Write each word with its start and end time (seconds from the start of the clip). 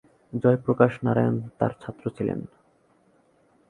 জয়প্রকাশ 0.33 0.93
নারায়ণ 1.03 1.35
তাঁর 1.59 1.71
ছাত্র 1.81 2.05
ছিলেন। 2.09 2.39